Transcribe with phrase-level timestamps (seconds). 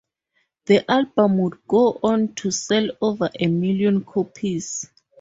[0.65, 4.89] The album would go on to sell over a million copies.